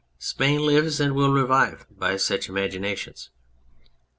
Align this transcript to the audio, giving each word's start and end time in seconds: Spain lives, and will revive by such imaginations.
Spain 0.17 0.65
lives, 0.65 0.99
and 0.99 1.13
will 1.13 1.31
revive 1.31 1.85
by 1.95 2.17
such 2.17 2.49
imaginations. 2.49 3.29